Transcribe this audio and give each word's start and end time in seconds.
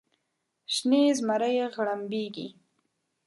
شنې 0.73 1.03
زمرۍ 1.17 1.55
غړمبیږې 1.75 2.47